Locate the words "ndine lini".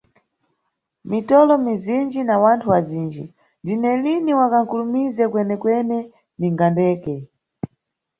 3.63-4.31